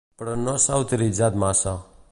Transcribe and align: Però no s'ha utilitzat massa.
Però 0.19 0.31
no 0.45 0.55
s'ha 0.63 0.79
utilitzat 0.85 1.39
massa. 1.47 1.79